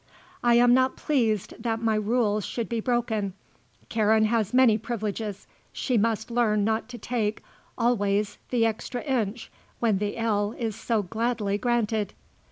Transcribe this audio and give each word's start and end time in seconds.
"I 0.43 0.55
am 0.55 0.73
not 0.73 0.95
pleased 0.95 1.53
that 1.59 1.79
my 1.79 1.93
rules 1.93 2.43
should 2.43 2.67
be 2.67 2.79
broken. 2.79 3.33
Karen 3.87 4.25
has 4.25 4.51
many 4.51 4.75
privileges. 4.79 5.45
She 5.71 5.95
must 5.95 6.31
learn 6.31 6.63
not 6.63 6.89
to 6.89 6.97
take, 6.97 7.43
always, 7.77 8.39
the 8.49 8.65
extra 8.65 9.03
inch 9.03 9.51
when 9.79 9.99
the 9.99 10.17
ell 10.17 10.53
is 10.57 10.75
so 10.75 11.03
gladly 11.03 11.59
granted." 11.59 12.15